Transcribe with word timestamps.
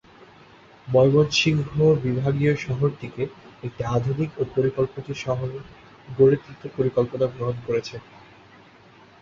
ময়মনসিংহ 0.87 1.69
বিভাগীয় 2.03 2.53
শহরটিকে 2.57 3.23
একটি 3.63 3.81
আধুনিক 3.95 4.29
ও 4.37 4.53
পরিকল্পিত 4.55 5.07
শহর 5.23 5.49
গড়ে 6.09 6.37
তুলতে 6.43 6.67
পরিকল্পনা 6.77 7.25
গ্রহণ 7.33 7.57
করেছে। 7.67 7.95